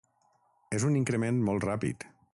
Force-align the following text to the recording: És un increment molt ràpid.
És 0.77 0.87
un 0.87 0.97
increment 1.01 1.39
molt 1.51 1.71
ràpid. 1.71 2.09